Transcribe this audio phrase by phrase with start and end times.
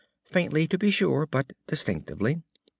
[0.31, 2.41] Faintly, to be sure, but distinctively.